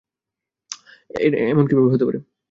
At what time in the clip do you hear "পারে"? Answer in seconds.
2.07-2.19